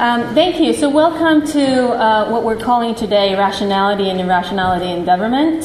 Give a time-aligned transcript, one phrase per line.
[0.00, 0.72] Um, thank you.
[0.72, 5.62] So, welcome to uh, what we're calling today Rationality and Irrationality in Government.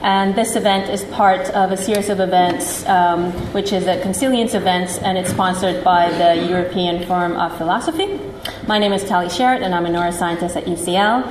[0.00, 4.54] And this event is part of a series of events, um, which is a Consilience
[4.54, 8.18] events, and it's sponsored by the European Forum of Philosophy.
[8.66, 11.30] My name is Tali Sharot, and I'm a neuroscientist at UCL.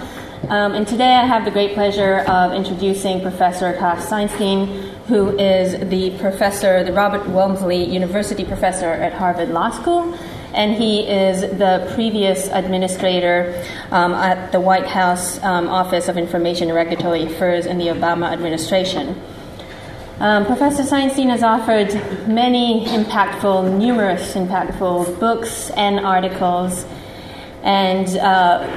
[0.52, 4.68] Um, and today I have the great pleasure of introducing Professor Cass Sunstein,
[5.08, 10.16] who is the professor, the Robert Walmsley University professor at Harvard Law School
[10.54, 16.70] and he is the previous administrator um, at the White House um, Office of Information
[16.70, 19.20] and Regulatory Affairs in the Obama administration.
[20.20, 21.92] Um, Professor Sunstein has offered
[22.28, 26.86] many impactful, numerous impactful books and articles,
[27.64, 28.68] and uh,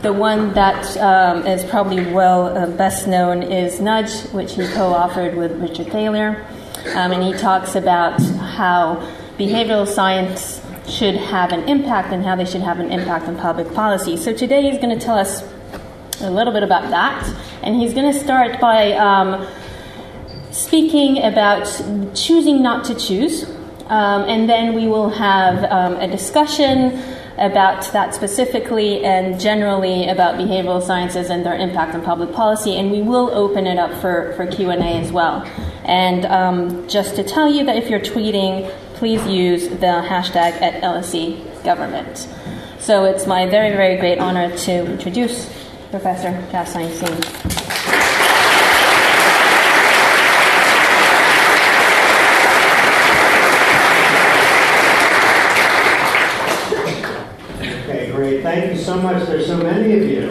[0.00, 4.92] the one that um, is probably well uh, best known is Nudge, which he co
[4.92, 6.46] authored with Richard Thaler.
[6.94, 8.96] Um, and he talks about how
[9.38, 13.72] behavioral science should have an impact and how they should have an impact on public
[13.74, 14.16] policy.
[14.16, 15.42] So today he's going to tell us
[16.20, 17.26] a little bit about that,
[17.62, 19.46] and he's going to start by um,
[20.50, 21.64] speaking about
[22.14, 23.44] choosing not to choose,
[23.86, 27.02] um, and then we will have um, a discussion
[27.36, 32.92] about that specifically and generally about behavioral sciences and their impact on public policy, and
[32.92, 35.42] we will open it up for, for Q&A as well.
[35.84, 40.82] And um, just to tell you that if you're tweeting, please use the hashtag at
[40.82, 42.28] LSE government.
[42.78, 45.46] So it's my very, very great honor to introduce
[45.90, 46.32] Professor.
[57.62, 58.42] Okay, great.
[58.42, 59.26] Thank you so much.
[59.26, 60.30] There's so many of you.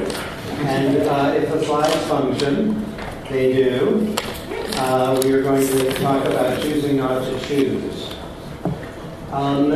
[0.67, 2.86] And uh, if the slides function,
[3.30, 4.16] they do,
[4.77, 8.12] uh, we are going to talk about choosing not to choose.
[9.34, 9.72] Um,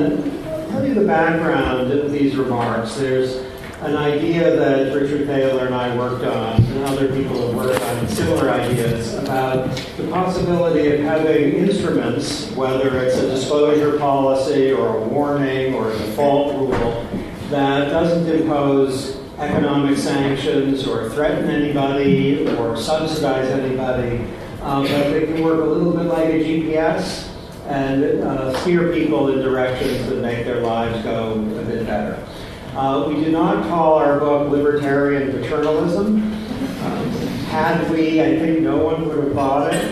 [0.70, 2.94] tell you the background of these remarks.
[2.96, 3.38] There's
[3.82, 8.08] an idea that Richard Thaler and I worked on, and other people have worked on
[8.08, 15.08] similar ideas about the possibility of having instruments, whether it's a disclosure policy or a
[15.08, 17.08] warning or a default rule,
[17.50, 24.24] that doesn't impose economic sanctions or threaten anybody or subsidize anybody,
[24.62, 27.27] um, but they can work a little bit like a GPS
[27.68, 32.26] and uh, steer people in directions that make their lives go a bit better.
[32.74, 36.22] Uh, we do not call our book Libertarian Paternalism.
[36.22, 37.10] Um,
[37.50, 39.84] had we, I think no one would have bought it.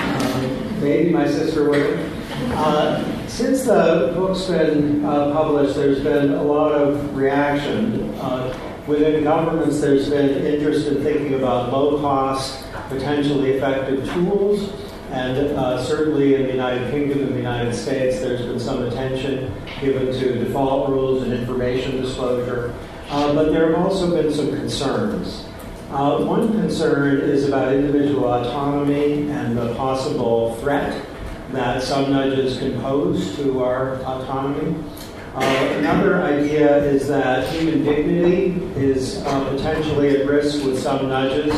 [0.00, 1.98] Um, maybe my sister would
[2.50, 8.08] uh, since the book's been uh, published, there's been a lot of reaction.
[8.86, 14.72] Within governments, there's been interest in thinking about low cost, potentially effective tools
[15.10, 19.52] and uh, certainly in the United Kingdom and the United States, there's been some attention
[19.80, 22.74] given to default rules and information disclosure.
[23.08, 25.46] Uh, but there have also been some concerns.
[25.90, 31.06] Uh, one concern is about individual autonomy and the possible threat
[31.52, 34.76] that some nudges can pose to our autonomy.
[35.34, 35.40] Uh,
[35.78, 41.54] another idea is that human dignity is uh, potentially at risk with some nudges,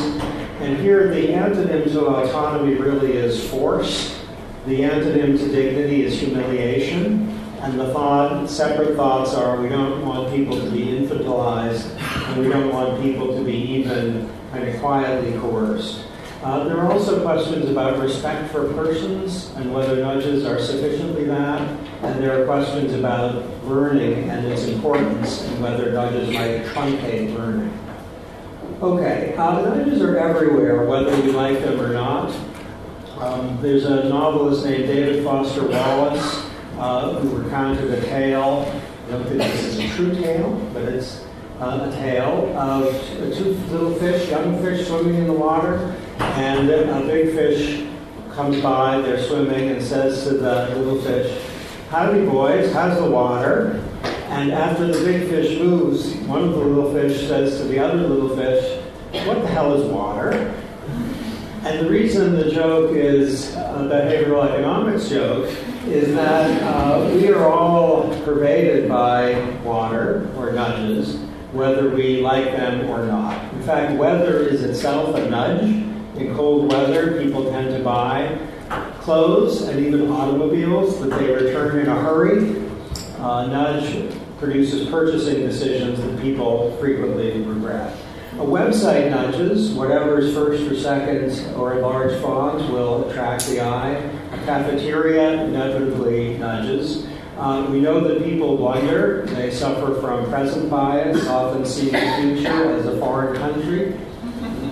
[0.60, 4.20] and here, the antonym to autonomy really is force.
[4.66, 7.28] The antonym to dignity is humiliation.
[7.60, 12.48] And the thought, separate thoughts are we don't want people to be infantilized, and we
[12.48, 16.04] don't want people to be even kind of quietly coerced.
[16.42, 21.60] Uh, there are also questions about respect for persons and whether nudges are sufficiently that.
[22.02, 27.78] And there are questions about learning and its importance and whether nudges might truncate learning.
[28.82, 32.34] Okay, uh, nudges are everywhere, whether you like them or not.
[33.18, 36.46] Um, there's a novelist named David Foster Wallace
[36.78, 38.64] uh, who recounted a tale.
[39.06, 41.26] I don't think this is a true tale, but it's
[41.60, 47.02] uh, a tale of two little fish, young fish swimming in the water, and a
[47.06, 47.86] big fish
[48.32, 51.38] comes by, they're swimming, and says to the little fish,
[51.90, 53.84] Howdy, boys, how's the water?
[54.30, 58.06] And after the big fish moves, one of the little fish says to the other
[58.06, 58.80] little fish,
[59.26, 60.54] What the hell is water?
[61.64, 65.46] And the reason the joke is a behavioral economics joke
[65.88, 69.34] is that uh, we are all pervaded by
[69.64, 71.16] water or nudges,
[71.52, 73.52] whether we like them or not.
[73.52, 75.64] In fact, weather is itself a nudge.
[76.16, 78.38] In cold weather, people tend to buy
[79.00, 82.56] clothes and even automobiles that they return in a hurry.
[83.18, 87.94] Uh, nudge produces purchasing decisions that people frequently regret.
[88.34, 93.60] A website nudges, whatever is first or second or in large font will attract the
[93.60, 93.90] eye.
[94.32, 97.06] A cafeteria inevitably nudges.
[97.36, 99.26] Uh, we know that people blunder.
[99.26, 103.94] They suffer from present bias, often see the future as a foreign country,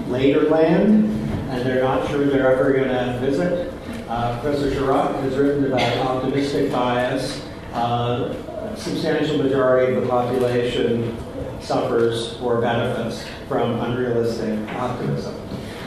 [0.08, 1.04] later land,
[1.50, 3.72] and they're not sure they're ever going to visit.
[4.08, 7.42] Uh, Professor Sharot has written about optimistic bias.
[7.72, 8.34] Uh,
[8.76, 11.16] substantial majority of the population
[11.60, 15.34] suffers or benefits from unrealistic optimism.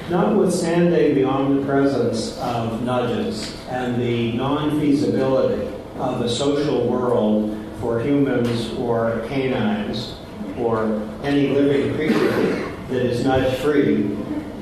[0.09, 5.67] Notwithstanding the omnipresence of nudges and the non feasibility
[5.97, 10.15] of a social world for humans or canines
[10.57, 14.17] or any living creature that is nudge free,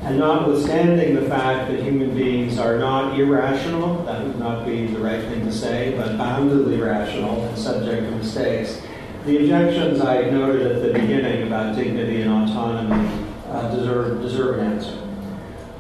[0.10, 4.98] and notwithstanding the fact that human beings are not irrational, that would not be the
[4.98, 8.82] right thing to say, but boundedly rational and subject to mistakes,
[9.28, 14.74] the objections I noted at the beginning about dignity and autonomy uh, deserve, deserve an
[14.74, 14.98] answer.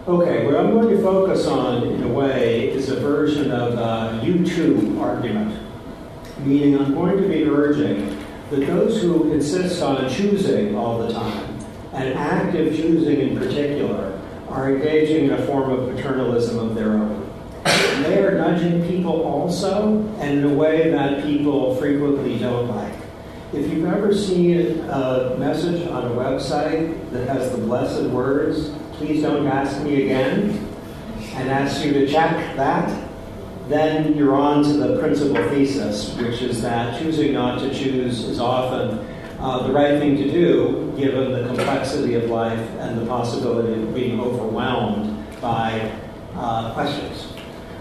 [0.08, 4.24] Okay, what I'm going to focus on, in a way, is a version of the
[4.24, 5.60] you too argument.
[6.46, 8.16] Meaning, I'm going to be urging
[8.52, 11.58] that those who insist on choosing all the time,
[11.94, 14.19] and active choosing in particular,
[14.50, 17.30] are engaging in a form of paternalism of their own.
[18.04, 22.94] They are nudging people also, and in a way that people frequently don't like.
[23.52, 29.22] If you've ever seen a message on a website that has the blessed words, please
[29.22, 30.66] don't ask me again,
[31.34, 33.08] and ask you to check that,
[33.68, 38.40] then you're on to the principal thesis, which is that choosing not to choose is
[38.40, 39.06] often
[39.40, 43.94] uh, the right thing to do given the complexity of life and the possibility of
[43.94, 45.92] being overwhelmed by
[46.36, 47.34] uh, questions.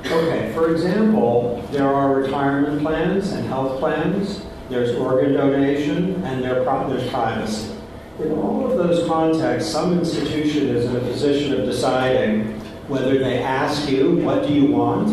[0.06, 7.10] Okay, for example, there are retirement plans and health plans, there's organ donation, and there's
[7.10, 7.74] privacy.
[8.20, 12.58] In all of those contexts, some institution is in a position of deciding
[12.88, 15.10] whether they ask you, what do you want?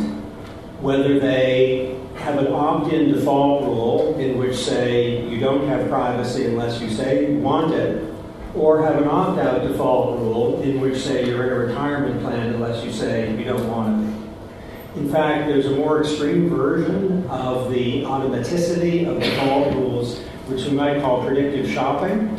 [0.82, 1.95] Whether they
[2.26, 7.32] have an opt-in default rule in which say you don't have privacy unless you say
[7.32, 8.12] you want it,
[8.56, 12.84] or have an opt-out default rule in which say you're in a retirement plan unless
[12.84, 14.98] you say you don't want it.
[14.98, 20.18] In fact, there's a more extreme version of the automaticity of default rules,
[20.48, 22.30] which we might call predictive shopping,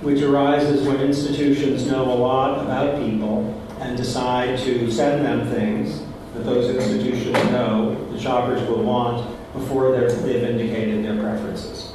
[0.00, 6.02] which arises when institutions know a lot about people and decide to send them things
[6.38, 11.92] that those institutions know the shoppers will want before they've indicated their preferences.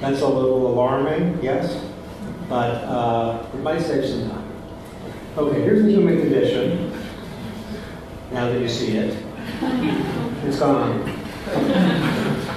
[0.00, 1.82] That's a little alarming, yes,
[2.48, 4.52] but uh, it might save some time.
[5.38, 6.92] Okay, here's the human condition.
[8.32, 9.16] Now that you see it,
[10.44, 11.08] it's gone.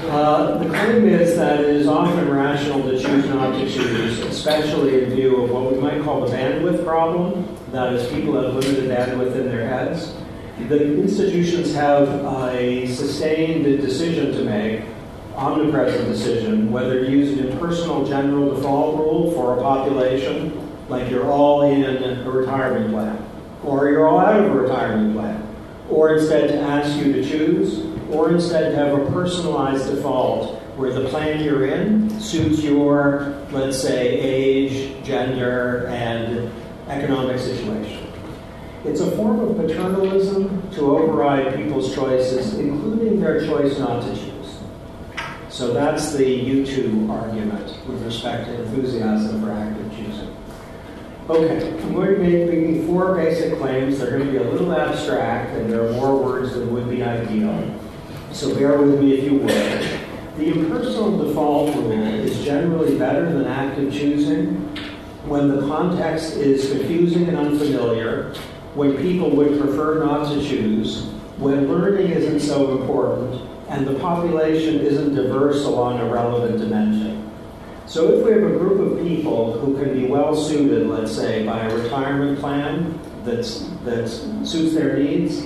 [0.10, 5.04] Uh, the claim is that it is often rational to choose not to choose, especially
[5.04, 7.48] in view of what we might call the bandwidth problem.
[7.72, 10.16] That is, people have limited bandwidth in their heads.
[10.68, 12.08] The institutions have
[12.48, 14.84] a sustained decision to make,
[15.36, 21.32] omnipresent decision, whether to use an impersonal general default rule for a population, like you're
[21.32, 23.26] all in a retirement plan,
[23.64, 25.48] or you're all out of a retirement plan,
[25.90, 30.94] or instead to ask you to choose, or instead to have a personalized default where
[30.94, 36.52] the plan you're in suits your, let's say, age, gender, and
[36.90, 38.09] economic situation.
[38.86, 44.60] It's a form of paternalism to override people's choices, including their choice not to choose.
[45.50, 50.36] So that's the you too argument with respect to enthusiasm for active choosing.
[51.30, 54.00] Okay, I'm going to be making four basic claims.
[54.00, 57.04] They're going to be a little abstract, and there are more words than would be
[57.04, 57.80] ideal
[58.32, 59.48] so bear with me if you will.
[60.38, 64.56] The impersonal default rule is generally better than active choosing
[65.26, 68.34] when the context is confusing and unfamiliar,
[68.76, 71.06] when people would prefer not to choose,
[71.38, 77.32] when learning isn't so important, and the population isn't diverse along a relevant dimension.
[77.86, 81.46] So if we have a group of people who can be well suited, let's say,
[81.46, 85.40] by a retirement plan that's, that suits their needs,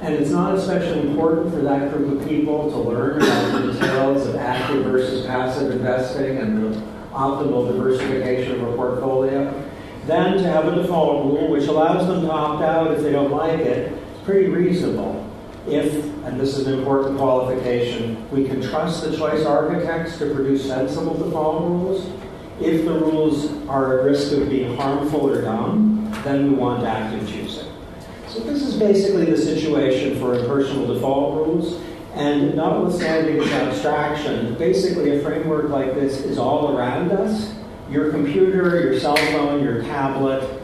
[0.00, 4.26] and it's not especially important for that group of people to learn about the details
[4.26, 6.80] of active versus passive investing and the
[7.12, 9.69] optimal diversification of a portfolio.
[10.06, 13.30] Then to have a default rule which allows them to opt out if they don't
[13.30, 15.26] like it, pretty reasonable.
[15.66, 15.92] If,
[16.24, 21.14] and this is an important qualification, we can trust the choice architects to produce sensible
[21.14, 22.06] default rules.
[22.60, 27.28] If the rules are at risk of being harmful or dumb, then we want active
[27.28, 27.66] choosing.
[28.28, 31.80] So this is basically the situation for impersonal default rules.
[32.14, 37.54] And notwithstanding its abstraction, basically a framework like this is all around us.
[37.90, 40.62] Your computer, your cell phone, your tablet,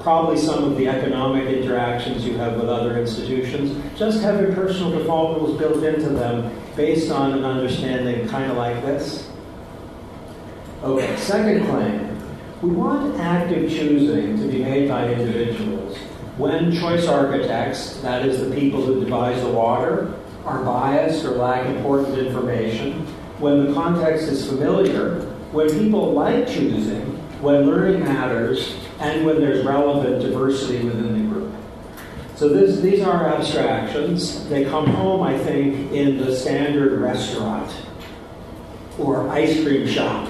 [0.00, 5.40] probably some of the economic interactions you have with other institutions, just have personal default
[5.40, 9.30] rules built into them based on an understanding kind of like this.
[10.82, 12.10] Okay, second claim.
[12.60, 15.96] We want active choosing to be made by individuals
[16.36, 20.14] when choice architects, that is, the people who devise the water,
[20.44, 23.06] are biased or lack important information,
[23.38, 25.20] when the context is familiar,
[25.54, 27.00] when people like choosing,
[27.40, 31.54] when learning matters, and when there's relevant diversity within the group.
[32.34, 34.48] So this, these are abstractions.
[34.48, 37.72] They come home, I think, in the standard restaurant
[38.98, 40.28] or ice cream shop,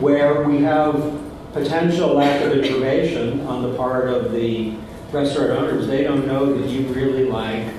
[0.00, 1.20] where we have
[1.52, 4.74] potential lack of information on the part of the
[5.12, 5.86] restaurant owners.
[5.86, 7.72] They don't know that you really like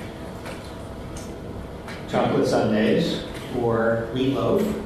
[2.08, 3.24] chocolate sundaes
[3.58, 4.83] or meatloaf,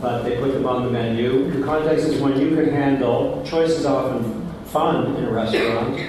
[0.00, 1.50] but they put them on the menu.
[1.50, 6.00] The context is when you can handle, choice is often fun in a restaurant,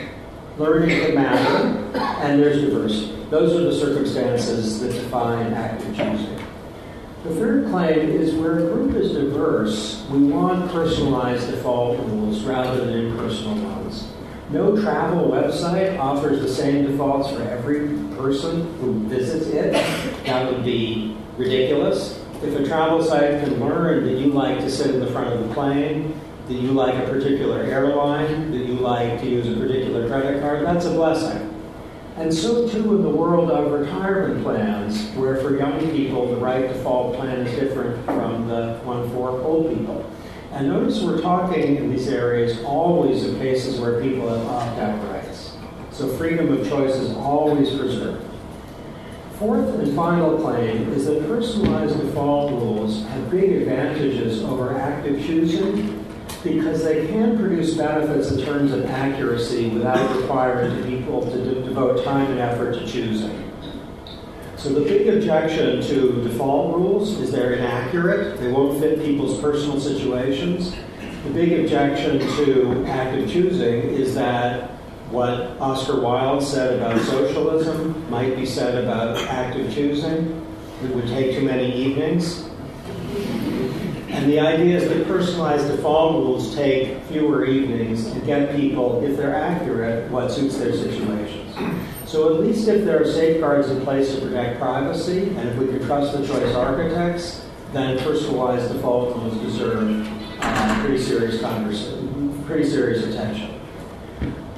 [0.58, 3.26] learning can matter, and there's diversity.
[3.30, 6.38] Those are the circumstances that define active choosing.
[7.24, 12.84] The third claim is where a group is diverse, we want personalized default rules rather
[12.84, 14.12] than impersonal ones.
[14.50, 19.72] No travel website offers the same defaults for every person who visits it.
[20.26, 22.21] That would be ridiculous.
[22.44, 25.48] If a travel site can learn that you like to sit in the front of
[25.48, 30.08] the plane, that you like a particular airline, that you like to use a particular
[30.08, 31.48] credit card, that's a blessing.
[32.18, 36.68] And so too in the world of retirement plans, where for young people the right
[36.68, 40.04] default plan is different from the one for old people.
[40.52, 45.58] And notice we're talking in these areas always of cases where people have opt-out rights.
[45.92, 48.31] So freedom of choice is always preserved.
[49.42, 56.06] Fourth and final claim is that personalized default rules have big advantages over active choosing
[56.44, 62.06] because they can produce benefits in terms of accuracy without requiring people to de- devote
[62.06, 63.52] time and effort to choosing.
[64.58, 68.40] So the big objection to default rules is they're inaccurate.
[68.40, 70.76] They won't fit people's personal situations.
[71.24, 74.70] The big objection to active choosing is that
[75.12, 80.46] what Oscar Wilde said about socialism might be said about active choosing.
[80.84, 82.46] It would take too many evenings.
[84.10, 89.18] And the idea is that personalized default rules take fewer evenings to get people, if
[89.18, 91.56] they're accurate, what suits their situations.
[92.06, 95.68] So at least if there are safeguards in place to protect privacy, and if we
[95.68, 100.08] can trust the choice architects, then personalized default rules deserve
[100.42, 101.42] uh, pretty serious
[102.46, 103.61] pretty serious attention.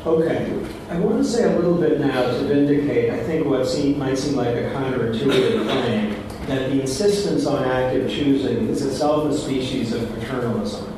[0.06, 0.54] Okay,
[0.90, 4.18] I want to say a little bit now to vindicate, I think, what seem, might
[4.18, 6.10] seem like a counterintuitive claim
[6.48, 10.94] that the insistence on active choosing is itself a species of paternalism.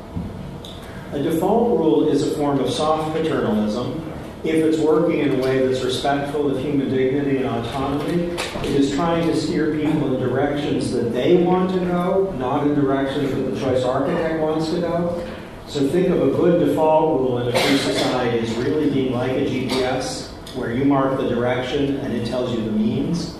[1.12, 4.02] A default rule is a form of soft paternalism.
[4.42, 8.92] If it's working in a way that's respectful of human dignity and autonomy, it is
[8.96, 13.54] trying to steer people in directions that they want to go, not in directions that
[13.54, 15.24] the choice architect wants to go.
[15.68, 19.32] So think of a good default rule in a free society as really being like
[19.32, 23.36] a GPS, where you mark the direction and it tells you the means.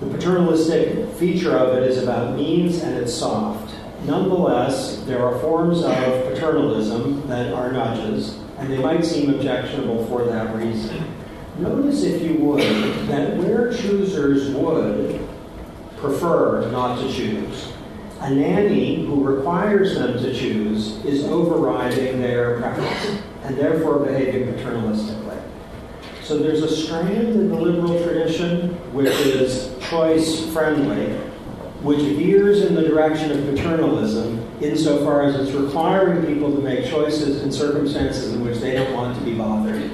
[0.00, 3.74] The paternalistic feature of it is about means and it's soft.
[4.04, 5.92] Nonetheless, there are forms of
[6.28, 11.02] paternalism that are nudges, and they might seem objectionable for that reason.
[11.58, 12.60] Notice, if you would,
[13.08, 15.26] that where choosers would
[15.96, 17.72] prefer not to choose,
[18.20, 25.40] a nanny who requires them to choose is overriding their preference and therefore behaving paternalistically.
[26.22, 31.14] So there's a strand in the liberal tradition which is choice friendly,
[31.82, 37.42] which veers in the direction of paternalism insofar as it's requiring people to make choices
[37.42, 39.90] in circumstances in which they don't want to be bothered.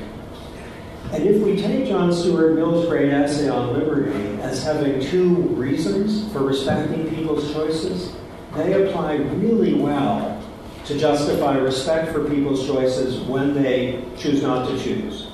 [1.13, 6.33] And if we take John Stuart Mill's great essay on liberty as having two reasons
[6.33, 8.17] for respecting people's choices,
[8.55, 10.43] they apply really well
[10.87, 15.29] to justify respect for people's choices when they choose not to choose.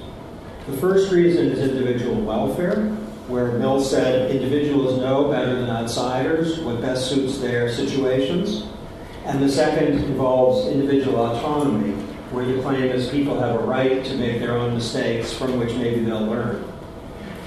[0.66, 2.86] The first reason is individual welfare,
[3.28, 8.66] where Mill said individuals know better than outsiders what best suits their situations.
[9.26, 11.94] And the second involves individual autonomy,
[12.30, 15.74] where the claim is people have a right to make their own mistakes from which
[15.74, 16.64] maybe they'll learn.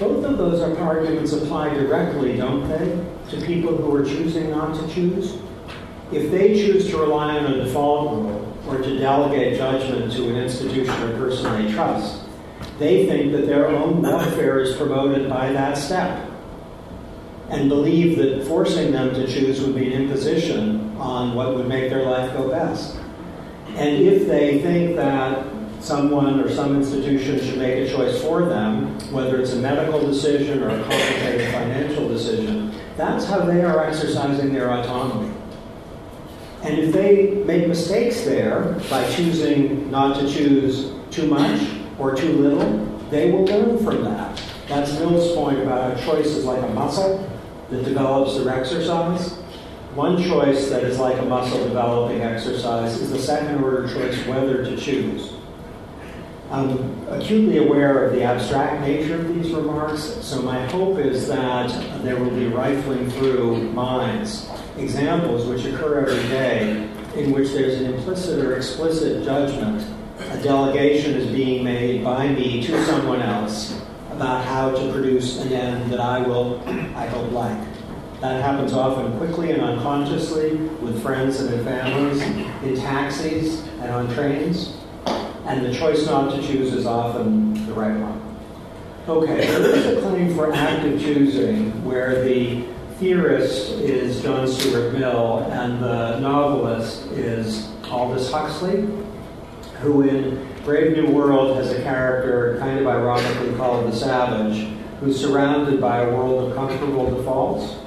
[0.00, 4.94] Both of those arguments apply directly, don't they, to people who are choosing not to
[4.94, 5.38] choose?
[6.10, 10.36] If they choose to rely on a default rule or to delegate judgment to an
[10.36, 12.22] institution or person they trust,
[12.78, 16.28] they think that their own welfare is promoted by that step
[17.50, 21.90] and believe that forcing them to choose would be an imposition on what would make
[21.90, 22.96] their life go best.
[23.68, 25.46] And if they think that
[25.80, 30.62] someone or some institution should make a choice for them, whether it's a medical decision
[30.62, 35.32] or a complicated financial decision, That's how they are exercising their autonomy.
[36.62, 41.60] And if they make mistakes there by choosing not to choose too much
[41.98, 44.40] or too little, they will learn from that.
[44.68, 47.28] That's Mill's point about how choice is like a muscle
[47.70, 49.41] that develops through exercise.
[49.94, 54.64] One choice that is like a muscle developing exercise is the second order choice whether
[54.64, 55.34] to choose.
[56.50, 61.68] I'm acutely aware of the abstract nature of these remarks, so my hope is that
[62.02, 67.92] there will be rifling through minds examples which occur every day in which there's an
[67.92, 69.86] implicit or explicit judgment.
[70.30, 73.78] A delegation is being made by me to someone else
[74.10, 76.62] about how to produce an end that I will,
[76.96, 77.71] I hope, like.
[78.22, 82.22] That happens often quickly and unconsciously with friends and in families,
[82.62, 84.78] in taxis and on trains
[85.46, 88.20] and the choice not to choose is often the right one.
[89.08, 92.64] Okay, there's a claim for active choosing where the
[92.98, 98.88] theorist is John Stuart Mill and the novelist is Aldous Huxley,
[99.80, 104.68] who in Brave New World has a character kind of ironically called the Savage,
[105.00, 107.81] who's surrounded by a world of comfortable defaults.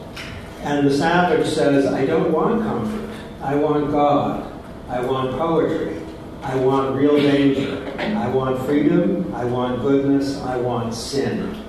[0.66, 3.08] And the Savage says, I don't want comfort.
[3.40, 4.52] I want God.
[4.90, 6.02] I want poetry.
[6.42, 7.94] I want real danger.
[8.00, 9.32] I want freedom.
[9.36, 10.42] I want goodness.
[10.42, 11.64] I want sin.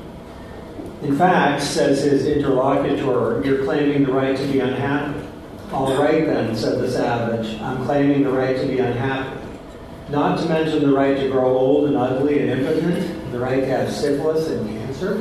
[1.03, 5.29] In fact, says his interlocutor, you're claiming the right to be unhappy.
[5.73, 9.39] All right then, said the savage, I'm claiming the right to be unhappy.
[10.09, 13.67] Not to mention the right to grow old and ugly and impotent, the right to
[13.67, 15.17] have syphilis and cancer,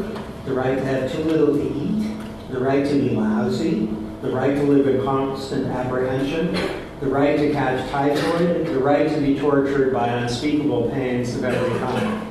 [0.46, 2.25] the right to have too little to eat,
[2.56, 3.86] the right to be lousy,
[4.22, 6.54] the right to live in constant apprehension,
[7.02, 11.78] the right to catch typhoid, the right to be tortured by unspeakable pains of every
[11.80, 12.26] kind.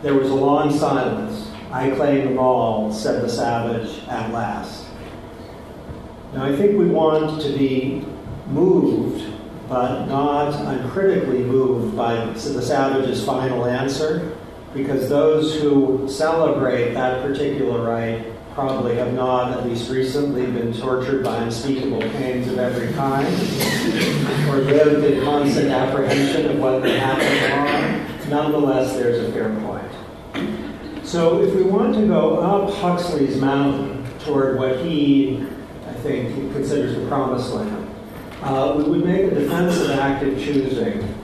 [0.00, 1.50] There was a long silence.
[1.70, 4.86] I claim them all, said the savage at last.
[6.32, 8.06] Now, I think we want to be
[8.46, 9.22] moved,
[9.68, 14.34] but not uncritically moved by the savage's final answer,
[14.72, 21.22] because those who celebrate that particular right probably have not, at least recently, been tortured
[21.22, 23.26] by unspeakable pains of every kind,
[24.48, 28.30] or lived in constant apprehension of what may happen tomorrow.
[28.30, 31.06] Nonetheless, there's a fair point.
[31.06, 35.46] So, if we want to go up Huxley's mountain toward what he,
[35.86, 37.90] I think, considers the promised land,
[38.40, 41.14] uh, we would make a defense of active choosing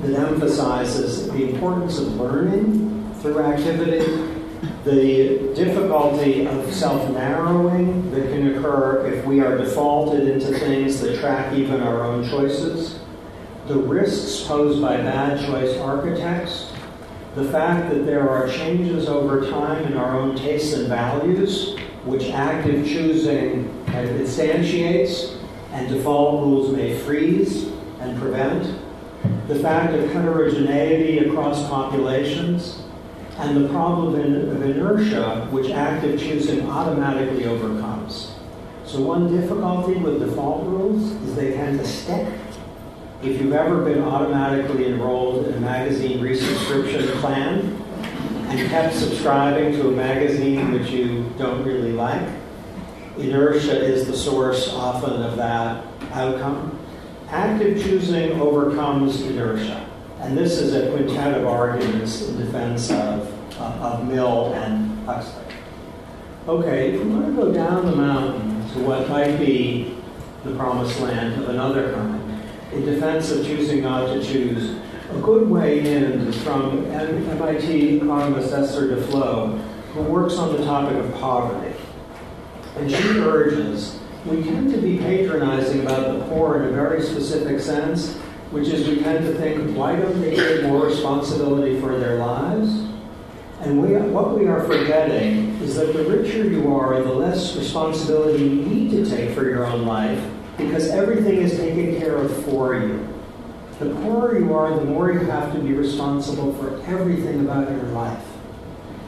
[0.00, 4.31] that emphasizes the importance of learning through activity
[4.84, 11.18] the difficulty of self narrowing that can occur if we are defaulted into things that
[11.18, 13.00] track even our own choices,
[13.66, 16.72] the risks posed by bad choice architects,
[17.34, 22.30] the fact that there are changes over time in our own tastes and values, which
[22.30, 25.38] active choosing instantiates,
[25.72, 27.68] and default rules may freeze
[28.00, 28.78] and prevent,
[29.48, 32.82] the fact of heterogeneity across populations
[33.42, 38.34] and the problem of inertia, which active choosing automatically overcomes.
[38.84, 42.26] So, one difficulty with default rules is they tend to stick.
[43.22, 47.60] If you've ever been automatically enrolled in a magazine resubscription plan
[48.48, 52.28] and kept subscribing to a magazine which you don't really like,
[53.18, 56.78] inertia is the source often of that outcome.
[57.28, 59.88] Active choosing overcomes inertia.
[60.22, 65.42] And this is a quintet of arguments in defense of, uh, of Mill and Huxley.
[66.46, 69.96] Okay, if we want to go down the mountain to what might be
[70.44, 74.76] the promised land of another kind, in defense of choosing not to choose,
[75.10, 79.60] a good way in is from MIT economist Esther Duflo,
[79.92, 81.76] who works on the topic of poverty.
[82.76, 87.60] And she urges we tend to be patronizing about the poor in a very specific
[87.60, 88.16] sense,
[88.52, 92.68] which is we tend to think, why don't they take more responsibility for their lives?
[93.62, 98.44] And we, what we are forgetting is that the richer you are, the less responsibility
[98.44, 100.22] you need to take for your own life,
[100.58, 103.08] because everything is taken care of for you.
[103.78, 107.84] The poorer you are, the more you have to be responsible for everything about your
[107.84, 108.24] life.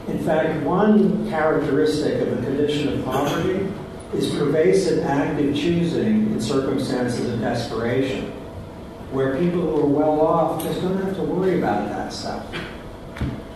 [0.08, 3.68] In fact, one characteristic of the condition of poverty
[4.14, 8.32] is pervasive active choosing in circumstances of desperation
[9.14, 12.44] where people who are well off just don't have to worry about that stuff.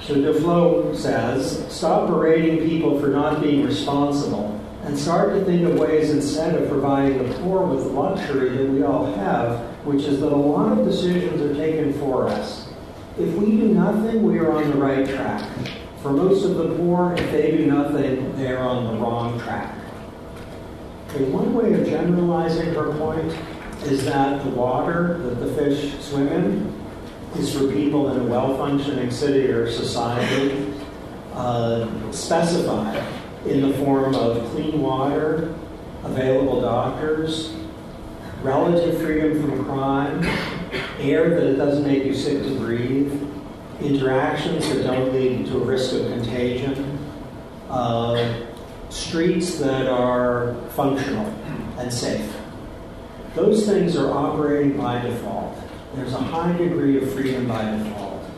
[0.00, 5.78] So Duflo says, stop berating people for not being responsible and start to think of
[5.78, 10.20] ways instead of providing the poor with the luxury that we all have, which is
[10.20, 12.68] that a lot of decisions are taken for us.
[13.18, 15.42] If we do nothing, we are on the right track.
[16.02, 19.76] For most of the poor, if they do nothing, they are on the wrong track.
[21.08, 23.34] Okay, one way of generalizing her point
[23.84, 26.78] is that the water that the fish swim in
[27.36, 30.72] is for people in a well-functioning city or society
[31.34, 33.04] uh, specified
[33.46, 35.54] in the form of clean water,
[36.02, 37.54] available doctors,
[38.42, 40.22] relative freedom from crime,
[40.98, 43.12] air that it doesn't make you sick to breathe,
[43.80, 46.98] interactions that don't lead to a risk of contagion,
[47.70, 48.44] uh,
[48.90, 51.26] streets that are functional
[51.78, 52.37] and safe.
[53.38, 55.56] Those things are operating by default.
[55.94, 58.28] There's a high degree of freedom by default.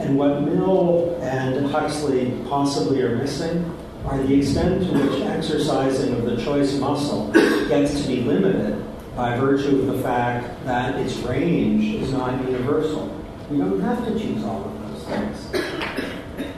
[0.00, 3.72] And what Mill and Huxley possibly are missing
[4.04, 7.30] are the extent to which exercising of the choice muscle
[7.68, 13.16] gets to be limited by virtue of the fact that its range is not universal.
[13.52, 16.48] You don't have to choose all of those things.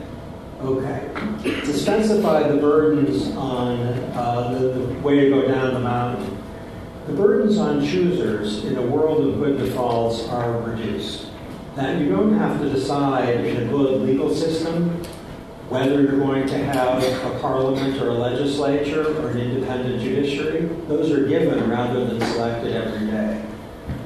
[0.59, 1.07] Okay.
[1.43, 6.30] To specify the burdens on uh, the, the way to go down the mountain,
[7.07, 11.27] the burdens on choosers in a world of good defaults are reduced.
[11.75, 15.03] That you don't have to decide in a good legal system
[15.71, 21.09] whether you're going to have a parliament or a legislature or an independent judiciary, those
[21.11, 23.41] are given rather than selected every day.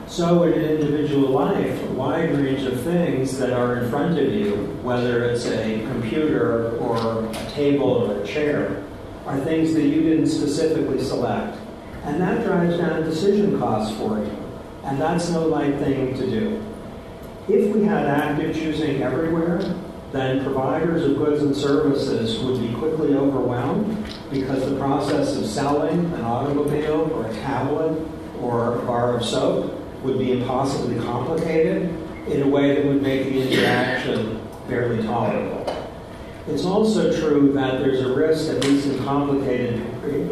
[0.05, 4.31] So, in an individual life, a wide range of things that are in front of
[4.31, 8.83] you, whether it's a computer or a table or a chair,
[9.25, 11.57] are things that you didn't specifically select.
[12.05, 14.31] And that drives down decision costs for you.
[14.83, 16.63] And that's no light thing to do.
[17.47, 19.59] If we had active choosing everywhere,
[20.11, 25.99] then providers of goods and services would be quickly overwhelmed because the process of selling
[26.13, 28.07] an automobile or a tablet
[28.39, 31.89] or a bar of soap would be impossibly complicated
[32.27, 35.54] in a way that would make the interaction barely tolerable.
[36.47, 39.81] It's also true that there's a risk, at least in complicated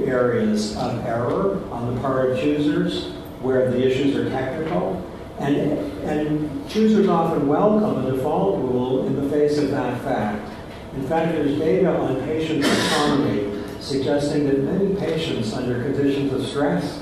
[0.07, 5.03] areas, of error on the part of choosers where the issues are technical
[5.39, 5.57] and,
[6.03, 10.51] and choosers often welcome a default rule in the face of that fact.
[10.95, 17.01] In fact, there's data on patient autonomy suggesting that many patients under conditions of stress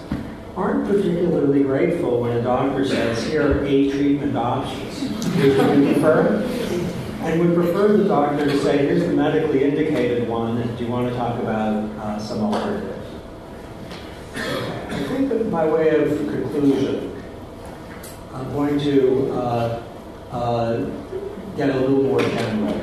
[0.56, 5.02] aren't particularly grateful when a doctor says, here are eight treatment options.
[5.36, 6.61] Would you prefer?
[7.22, 11.08] And would prefer the doctor to say, here's the medically indicated one, do you want
[11.08, 13.08] to talk about uh, some alternatives?
[14.36, 17.24] I think that by way of conclusion,
[18.34, 19.84] I'm going to uh,
[20.32, 20.78] uh,
[21.56, 22.82] get a little more general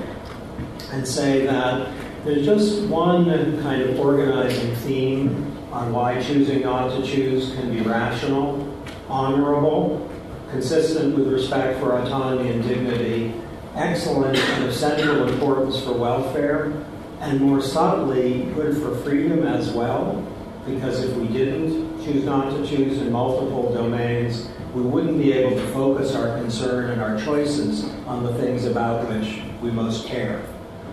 [0.92, 1.92] and say that
[2.24, 3.26] there's just one
[3.62, 8.72] kind of organizing theme on why choosing not to choose can be rational,
[9.08, 10.08] honorable,
[10.52, 13.34] consistent with respect for autonomy and dignity,
[13.78, 16.72] excellent and of central importance for welfare,
[17.20, 20.26] and more subtly, good for freedom as well,
[20.66, 25.56] because if we didn't choose not to choose in multiple domains, we wouldn't be able
[25.56, 30.44] to focus our concern and our choices on the things about which we most care.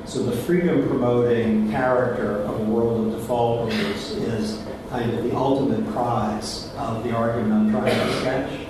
[0.06, 5.36] So the freedom promoting character of a world of default rules is kind of the
[5.36, 8.65] ultimate prize of the argument I'm trying to sketch.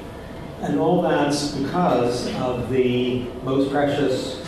[0.61, 4.43] And all that's because of the most precious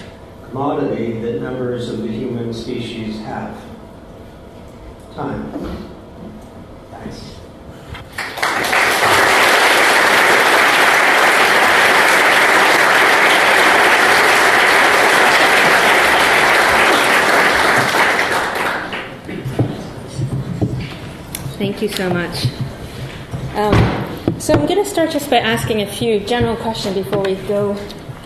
[0.45, 3.55] commodity that members of the human species have
[5.13, 5.51] time.
[6.91, 7.33] Thanks.
[21.57, 22.45] Thank you so much.
[23.55, 23.96] Um,
[24.39, 27.71] so I'm going to start just by asking a few general questions before we go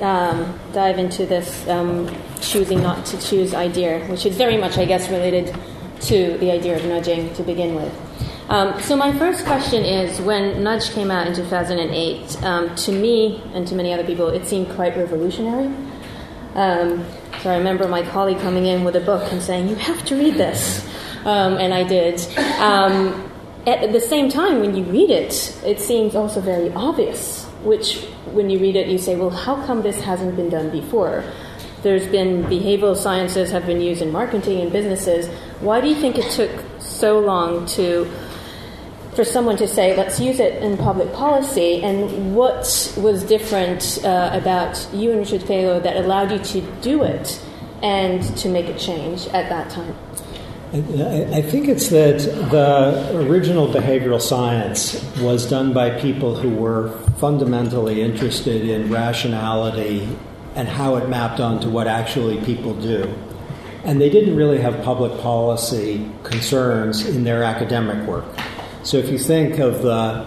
[0.02, 4.86] um, dive into this um, choosing not to choose idea, which is very much, I
[4.86, 5.56] guess, related
[6.02, 7.94] to the idea of nudging to begin with.
[8.50, 13.42] Um, so my first question is, when Nudge came out in 2008, um, to me
[13.54, 15.68] and to many other people, it seemed quite revolutionary.
[16.56, 17.06] Um,
[17.42, 20.16] so I remember my colleague coming in with a book and saying, "You have to
[20.16, 20.86] read this."
[21.26, 22.20] um, and I did.
[23.68, 27.46] At the same time, when you read it, it seems also very obvious.
[27.64, 31.24] Which, when you read it, you say, "Well, how come this hasn't been done before?"
[31.84, 35.28] There's been behavioral sciences have been used in marketing and businesses.
[35.60, 38.08] Why do you think it took so long to
[39.16, 44.30] for someone to say, let's use it in public policy, and what was different uh,
[44.34, 47.42] about you and Richard Thaler that allowed you to do it
[47.84, 49.96] and to make a change at that time?
[50.74, 58.02] I think it's that the original behavioral science was done by people who were fundamentally
[58.02, 60.08] interested in rationality
[60.56, 63.14] and how it mapped onto what actually people do.
[63.84, 68.24] And they didn't really have public policy concerns in their academic work.
[68.84, 70.26] So if you think of the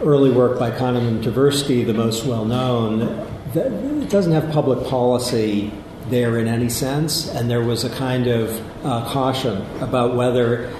[0.00, 5.70] early work by Kahneman and Tversky, the most well known, it doesn't have public policy
[6.08, 10.70] there in any sense, and there was a kind of uh, caution about whether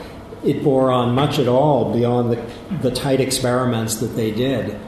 [0.44, 4.78] it bore on much at all beyond the, the tight experiments that they did.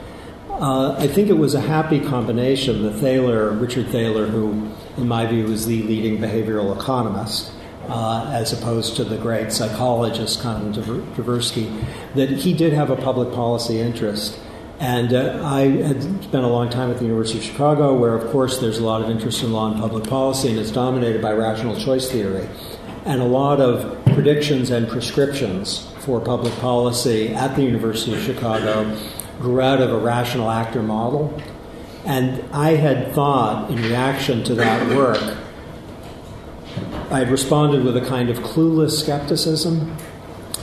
[0.50, 5.26] Uh, I think it was a happy combination that Thaler, Richard Thaler, who in my
[5.26, 7.52] view is the leading behavioral economist,
[7.88, 10.74] uh, as opposed to the great psychologist Kahneman
[11.14, 14.38] Tversky, that he did have a public policy interest.
[14.78, 18.30] And uh, I had spent a long time at the University of Chicago, where, of
[18.30, 21.32] course, there's a lot of interest in law and public policy, and it's dominated by
[21.32, 22.46] rational choice theory.
[23.06, 28.98] And a lot of predictions and prescriptions for public policy at the University of Chicago
[29.40, 31.40] grew out of a rational actor model.
[32.04, 35.38] And I had thought, in reaction to that work,
[37.10, 39.96] I had responded with a kind of clueless skepticism,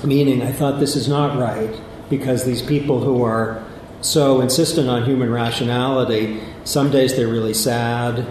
[0.03, 3.63] meaning I thought this is not right because these people who are
[4.03, 8.27] so insistent on human rationality, some days they're really sad.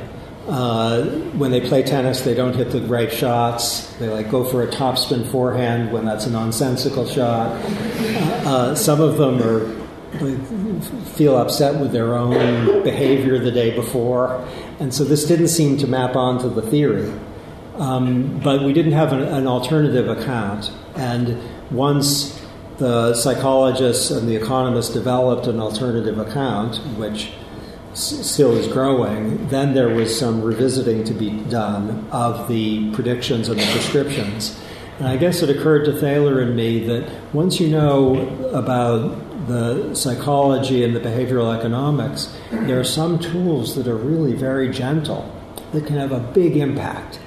[0.47, 3.87] Uh, when they play tennis, they don't hit the right shots.
[3.95, 7.53] They like go for a topspin forehand when that's a nonsensical shot.
[7.53, 9.83] Uh, uh, some of them are
[11.15, 14.47] feel upset with their own behavior the day before,
[14.79, 17.11] and so this didn't seem to map onto the theory.
[17.77, 20.71] Um, but we didn't have an, an, alternative account.
[20.95, 21.39] And
[21.71, 22.39] once
[22.83, 27.31] the psychologists and the economists developed an alternative account, which
[27.95, 33.61] still is growing, then there was some revisiting to be done of the predictions and
[33.61, 34.61] the prescriptions.
[34.99, 38.16] And I guess it occurred to Thaler and me that once you know
[38.53, 44.71] about the psychology and the behavioral economics, there are some tools that are really very
[44.71, 45.33] gentle
[45.73, 47.21] that can have a big impact.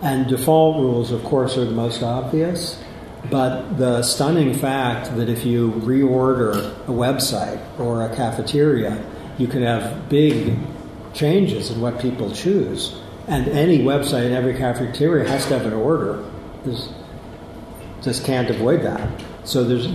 [0.00, 2.81] And default rules, of course, are the most obvious.
[3.30, 9.04] But the stunning fact that if you reorder a website or a cafeteria,
[9.38, 10.58] you can have big
[11.14, 12.98] changes in what people choose.
[13.28, 16.24] And any website in every cafeteria has to have an order.
[16.64, 16.88] There's,
[18.02, 19.22] just can't avoid that.
[19.44, 19.86] So there's,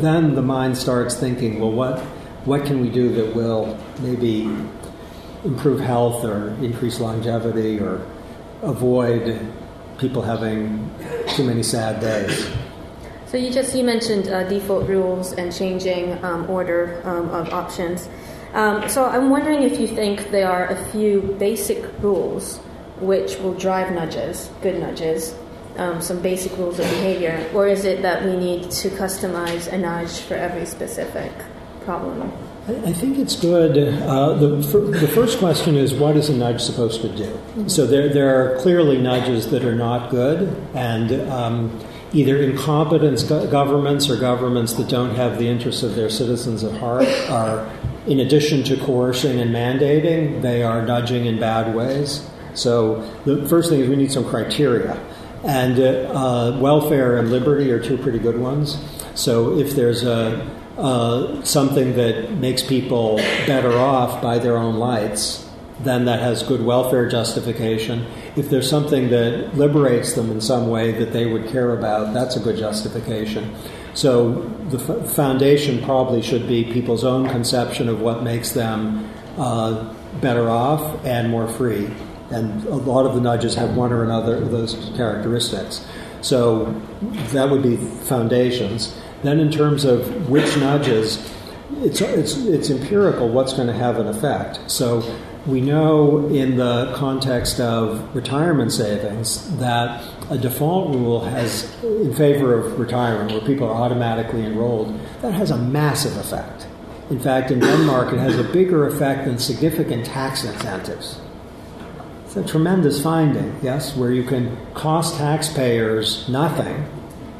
[0.00, 1.98] then the mind starts thinking, well, what,
[2.44, 4.42] what can we do that will maybe
[5.44, 8.06] improve health or increase longevity or
[8.62, 9.40] avoid
[10.02, 10.90] people having
[11.28, 12.50] too many sad days.
[13.26, 18.08] So you just you mentioned uh, default rules and changing um, order um, of options.
[18.52, 22.58] Um, so I'm wondering if you think there are a few basic rules
[23.00, 25.34] which will drive nudges, good nudges,
[25.78, 29.78] um, some basic rules of behavior, or is it that we need to customize a
[29.78, 31.32] nudge for every specific
[31.86, 32.30] problem?
[32.68, 33.76] I think it's good.
[33.76, 37.68] Uh, the, the first question is what is a nudge supposed to do?
[37.68, 41.80] So there, there are clearly nudges that are not good, and um,
[42.12, 47.08] either incompetent governments or governments that don't have the interests of their citizens at heart
[47.28, 47.68] are,
[48.06, 52.24] in addition to coercing and mandating, they are nudging in bad ways.
[52.54, 55.04] So the first thing is we need some criteria.
[55.42, 58.78] And uh, welfare and liberty are two pretty good ones.
[59.16, 65.48] So if there's a uh, something that makes people better off by their own lights,
[65.80, 68.06] then that has good welfare justification.
[68.36, 72.36] If there's something that liberates them in some way that they would care about, that's
[72.36, 73.54] a good justification.
[73.94, 74.32] So
[74.70, 80.48] the f- foundation probably should be people's own conception of what makes them uh, better
[80.48, 81.90] off and more free.
[82.30, 85.84] And a lot of the nudges have one or another of those characteristics.
[86.22, 86.72] So
[87.32, 88.98] that would be foundations.
[89.22, 91.30] Then, in terms of which nudges,
[91.78, 94.70] it's, it's, it's empirical what's going to have an effect.
[94.70, 95.02] So,
[95.46, 102.54] we know in the context of retirement savings that a default rule has, in favor
[102.54, 106.68] of retirement, where people are automatically enrolled, that has a massive effect.
[107.10, 111.20] In fact, in Denmark, it has a bigger effect than significant tax incentives.
[112.24, 116.86] It's a tremendous finding, yes, where you can cost taxpayers nothing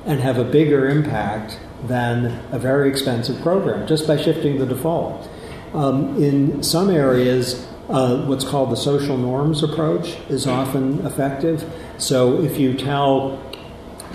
[0.06, 5.28] and have a bigger impact than a very expensive program just by shifting the default.
[5.74, 11.64] Um, in some areas, uh, what's called the social norms approach is often effective.
[11.98, 13.40] So if you tell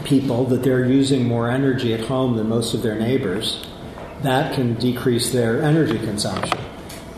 [0.04, 3.65] people that they're using more energy at home than most of their neighbors,
[4.21, 6.60] that can decrease their energy consumption.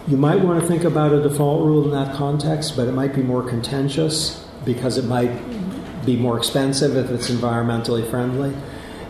[0.08, 3.13] You might want to think about a default rule in that context, but it might
[3.13, 5.32] be more contentious because it might
[6.05, 8.55] be more expensive if it's environmentally friendly.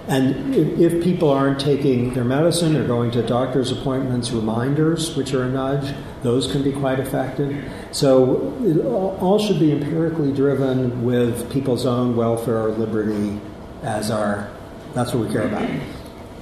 [0.08, 5.44] And if, people aren't taking their medicine or going to doctor's appointments, reminders, which are
[5.44, 7.64] a nudge, those can be quite effective.
[7.92, 13.40] So it all should be empirically driven with people's own welfare or liberty
[13.84, 14.50] as our,
[14.96, 15.70] that's what we care about.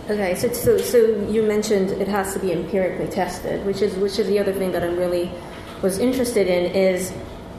[0.10, 0.98] Okay, so, so so
[1.30, 4.72] you mentioned it has to be empirically tested, which is which is the other thing
[4.72, 5.30] that I'm really
[5.82, 7.12] was interested in is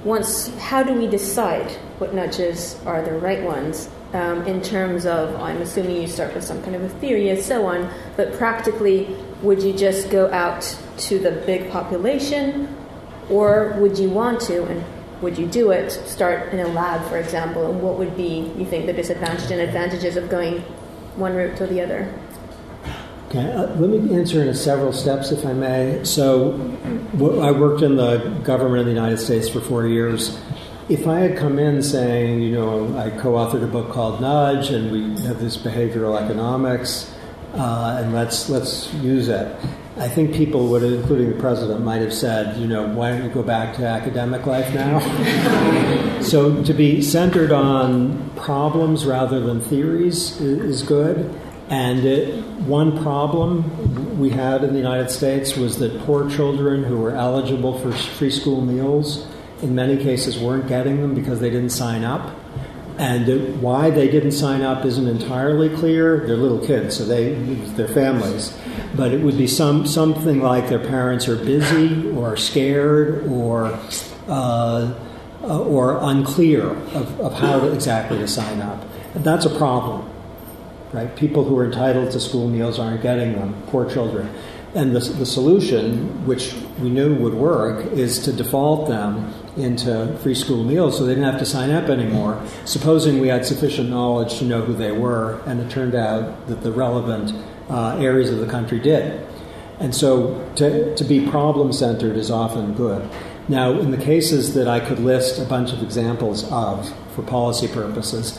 [0.03, 5.35] once how do we decide what nudges are the right ones um, in terms of
[5.37, 9.17] I'm assuming you start with some kind of a theory and so on, but practically
[9.43, 12.75] would you just go out to the big population,
[13.29, 14.85] or would you want to and
[15.21, 18.65] would you do it start in a lab, for example, and what would be you
[18.65, 20.61] think the disadvantages and advantages of going
[21.17, 22.13] one route to the other?
[23.29, 26.03] Okay, uh, let me answer in several steps, if I may.
[26.03, 26.55] So,
[27.15, 30.39] I worked in the government of the United States for four years.
[30.89, 34.71] If I had come in saying, you know, I co authored a book called Nudge,
[34.71, 37.15] and we have this behavioral economics,
[37.53, 39.55] uh, and let's, let's use it,
[39.99, 43.29] I think people would, including the president, might have said, you know, why don't you
[43.29, 46.21] go back to academic life now?
[46.23, 51.39] so, to be centered on problems rather than theories is, good.
[51.69, 56.97] And it, one problem we had in the United States was that poor children who
[56.97, 59.28] were eligible for free school meals
[59.63, 62.35] in many cases weren't getting them because they didn't sign up.
[62.99, 66.27] And why they didn't sign up isn't entirely clear.
[66.27, 67.35] They're little kids, so they
[67.77, 68.57] their families.
[68.97, 73.79] But it would be some something like their parents are busy or scared or
[74.27, 74.95] uh,
[75.43, 78.85] or unclear of, of how to, exactly to sign up.
[79.15, 80.11] And that's a problem
[80.93, 81.15] right?
[81.17, 84.33] People who are entitled to school meals aren't getting them, poor children.
[84.75, 90.35] And the, the solution, which we knew would work, is to default them into free
[90.35, 94.39] school meals so they didn't have to sign up anymore, supposing we had sufficient knowledge
[94.39, 97.33] to know who they were, and it turned out that the relevant
[97.71, 99.27] uh, areas of the country did.
[99.81, 103.09] And so to, to be problem centered is often good.
[103.49, 107.69] Now, in the cases that I could list a bunch of examples of for policy
[107.69, 108.39] purposes,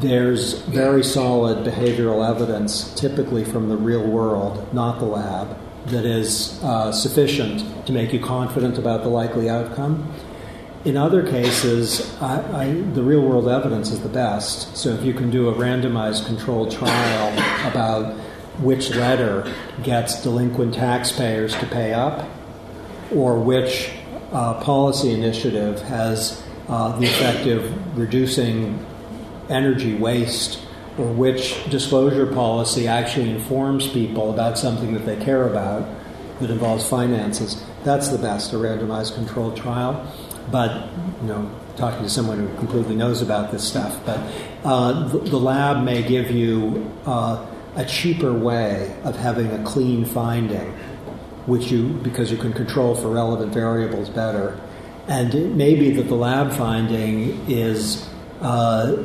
[0.00, 5.56] there's very solid behavioral evidence, typically from the real world, not the lab,
[5.90, 10.12] that is uh, sufficient to make you confident about the likely outcome.
[10.84, 14.76] In other cases, I, I, the real world evidence is the best.
[14.76, 17.32] So if you can do a randomized controlled trial
[17.68, 18.16] about
[18.60, 22.28] which letter gets delinquent taxpayers to pay up,
[23.12, 23.90] or which
[24.32, 28.84] uh, policy initiative has uh, the effect of reducing
[29.48, 30.60] energy waste
[30.98, 35.88] or which disclosure policy actually informs people about something that they care about
[36.40, 37.64] that involves finances.
[37.84, 40.12] That's the best, a randomized controlled trial.
[40.50, 40.88] But,
[41.20, 44.18] you know, talking to someone who completely knows about this stuff, but
[44.64, 50.04] uh, the, the, lab may give you uh, a cheaper way of having a clean
[50.04, 50.72] finding,
[51.46, 54.58] which you, because you can control for relevant variables better.
[55.06, 58.08] And it may be that the lab finding is
[58.40, 58.96] uh,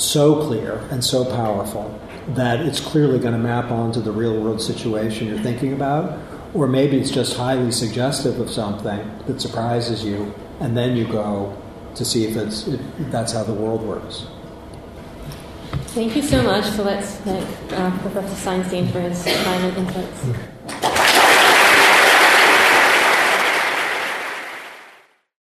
[0.00, 4.60] so clear and so powerful that it's clearly going to map onto the real world
[4.60, 6.18] situation you're thinking about.
[6.54, 11.56] Or maybe it's just highly suggestive of something that surprises you, and then you go
[11.94, 14.26] to see if, it's, if that's how the world works.
[15.94, 16.64] Thank you so much.
[16.64, 21.09] So let's thank uh, Professor Sunstein for his time and inputs.